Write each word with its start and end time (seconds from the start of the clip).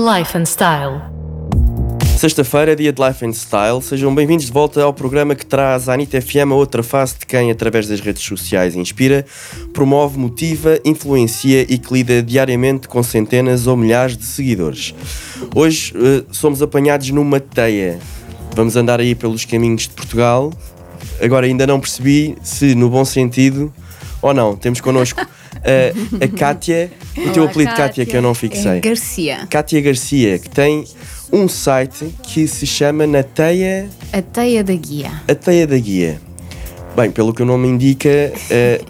Life 0.00 0.38
and 0.38 0.46
Style. 0.46 1.02
Sexta-feira, 2.16 2.74
dia 2.74 2.90
de 2.90 3.02
Life 3.02 3.22
and 3.22 3.34
Style. 3.34 3.82
Sejam 3.82 4.14
bem-vindos 4.14 4.46
de 4.46 4.52
volta 4.52 4.82
ao 4.82 4.94
programa 4.94 5.34
que 5.34 5.44
traz 5.44 5.90
à 5.90 5.92
Anitta 5.92 6.18
FM 6.22 6.52
a 6.52 6.54
outra 6.54 6.82
face 6.82 7.18
de 7.18 7.26
quem, 7.26 7.50
através 7.50 7.86
das 7.86 8.00
redes 8.00 8.22
sociais, 8.22 8.74
inspira, 8.74 9.26
promove, 9.74 10.18
motiva, 10.18 10.78
influencia 10.86 11.66
e 11.68 11.76
que 11.76 11.92
lida 11.92 12.22
diariamente 12.22 12.88
com 12.88 13.02
centenas 13.02 13.66
ou 13.66 13.76
milhares 13.76 14.16
de 14.16 14.24
seguidores. 14.24 14.94
Hoje 15.54 15.92
uh, 15.94 16.24
somos 16.32 16.62
apanhados 16.62 17.10
numa 17.10 17.38
teia. 17.38 17.98
Vamos 18.56 18.76
andar 18.76 19.00
aí 19.00 19.14
pelos 19.14 19.44
caminhos 19.44 19.82
de 19.82 19.90
Portugal. 19.90 20.50
Agora 21.22 21.44
ainda 21.44 21.66
não 21.66 21.78
percebi 21.78 22.38
se 22.42 22.74
no 22.74 22.88
bom 22.88 23.04
sentido 23.04 23.70
ou 24.22 24.32
não. 24.32 24.56
Temos 24.56 24.80
connosco 24.80 25.20
uh, 25.60 26.24
a 26.24 26.28
Kátia, 26.38 26.90
o 27.16 27.30
teu 27.30 27.42
Olá, 27.42 27.50
apelido 27.50 27.74
Kátia, 27.74 28.06
que 28.06 28.16
eu 28.16 28.22
não 28.22 28.34
fixei. 28.34 28.78
É 28.78 28.80
Garcia. 28.80 29.46
Kátia 29.48 29.80
Garcia, 29.80 30.38
que 30.38 30.48
tem 30.48 30.84
um 31.32 31.48
site 31.48 32.14
que 32.22 32.46
se 32.48 32.66
chama 32.66 33.06
Na 33.06 33.22
Teia, 33.22 33.88
A 34.12 34.20
teia 34.20 34.64
da 34.64 34.74
guia. 34.74 35.10
a 35.28 35.34
Teia 35.34 35.66
da 35.66 35.78
Guia. 35.78 36.20
Bem, 36.96 37.10
pelo 37.10 37.32
que 37.32 37.42
o 37.42 37.46
nome 37.46 37.68
indica, 37.68 38.08
eh, 38.50 38.80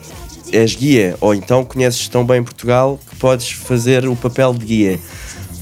és 0.52 0.74
guia, 0.74 1.16
ou 1.20 1.34
então 1.34 1.64
conheces 1.64 2.08
tão 2.08 2.24
bem 2.24 2.42
Portugal 2.42 2.98
que 3.08 3.16
podes 3.16 3.50
fazer 3.50 4.08
o 4.08 4.16
papel 4.16 4.54
de 4.54 4.64
guia. 4.64 4.98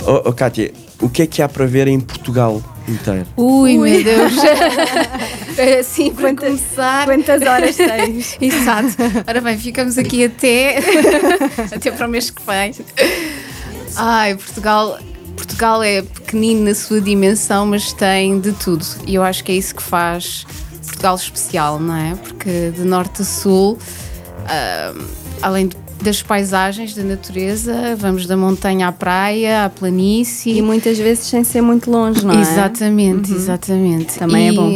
Oh, 0.07 0.29
oh 0.29 0.33
Kátia, 0.33 0.73
o 1.01 1.09
que 1.09 1.23
é 1.23 1.27
que 1.27 1.43
há 1.43 1.49
para 1.49 1.67
ver 1.67 1.89
em 1.89 1.99
Portugal 1.99 2.63
inteiro? 2.91 3.27
Ui, 3.37 3.77
meu 3.79 4.03
Deus. 4.05 4.33
Assim, 5.81 6.11
para 6.13 6.35
começar. 6.35 7.05
Quantas 7.07 7.43
horas 7.43 7.77
tens? 7.77 8.37
Exato. 8.41 8.89
Ora 9.27 9.41
bem, 9.41 9.59
ficamos 9.59 9.99
aqui 9.99 10.25
até, 10.25 10.79
até 11.75 11.91
para 11.91 12.07
o 12.07 12.11
mês 12.11 12.31
que 12.31 12.43
vem. 12.43 12.73
Ai, 13.97 14.35
Portugal. 14.37 14.99
Portugal 15.37 15.83
é 15.83 16.03
pequenino 16.03 16.65
na 16.65 16.75
sua 16.75 17.01
dimensão, 17.01 17.65
mas 17.67 17.93
tem 17.93 18.41
de 18.41 18.53
tudo. 18.53 18.85
E 19.07 19.15
eu 19.15 19.23
acho 19.23 19.43
que 19.45 19.53
é 19.53 19.55
isso 19.55 19.75
que 19.75 19.83
faz 19.83 20.45
Portugal 20.85 21.15
especial, 21.17 21.79
não 21.79 21.95
é? 21.97 22.15
Porque 22.17 22.73
de 22.75 22.83
norte 22.85 23.23
a 23.23 23.25
sul, 23.25 23.79
ah, 24.47 24.95
além 25.41 25.69
de- 25.69 25.77
das 26.03 26.23
paisagens, 26.23 26.95
da 26.95 27.03
natureza, 27.03 27.97
vamos 27.97 28.27
da 28.27 28.37
montanha 28.37 28.89
à 28.89 28.93
praia, 28.93 29.65
à 29.65 29.69
planície. 29.69 30.57
E 30.57 30.63
muitas 30.63 30.97
vezes 30.99 31.25
sem 31.27 31.43
ser 31.45 31.61
muito 31.61 31.91
longe, 31.91 32.25
não 32.25 32.35
é? 32.35 32.41
Exatamente, 32.41 33.33
exatamente. 33.33 34.19
Também 34.19 34.49
é 34.49 34.53
E- 34.53 34.57
bom. 34.57 34.71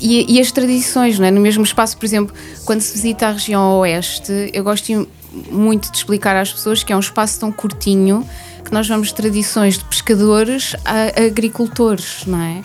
E, 0.00 0.36
e 0.36 0.40
as 0.40 0.50
tradições, 0.50 1.18
não 1.18 1.26
é? 1.26 1.30
No 1.30 1.40
mesmo 1.40 1.62
espaço, 1.62 1.96
por 1.98 2.06
exemplo, 2.06 2.34
quando 2.64 2.80
se 2.80 2.92
visita 2.94 3.26
a 3.28 3.32
região 3.32 3.78
oeste, 3.80 4.32
eu 4.52 4.64
gosto 4.64 5.06
muito 5.50 5.90
de 5.90 5.96
explicar 5.98 6.34
às 6.36 6.52
pessoas 6.52 6.82
que 6.82 6.92
é 6.92 6.96
um 6.96 7.00
espaço 7.00 7.38
tão 7.40 7.52
curtinho 7.52 8.24
que 8.64 8.72
nós 8.72 8.86
vamos 8.88 9.08
de 9.08 9.14
tradições 9.14 9.76
de 9.78 9.84
pescadores 9.84 10.74
a 10.84 11.24
agricultores, 11.26 12.24
não 12.26 12.40
é? 12.40 12.62